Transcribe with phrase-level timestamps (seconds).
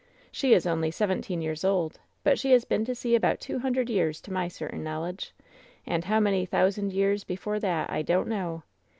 [0.31, 3.87] "She is only seventeen years old, but she has been to sea about two hundred
[3.87, 5.31] years to my certain knowledge!
[5.85, 8.63] And how many thousand years before that I don't know!